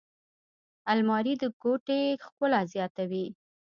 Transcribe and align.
الماري 0.91 1.33
د 1.41 1.43
کوټې 1.61 1.99
ښکلا 2.23 2.61
زیاتوي 2.73 3.25